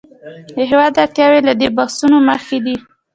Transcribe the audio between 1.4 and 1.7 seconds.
له دې